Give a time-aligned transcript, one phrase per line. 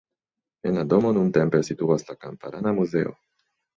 [0.69, 3.15] En la domo nuntempe situas la kamparana muzeo.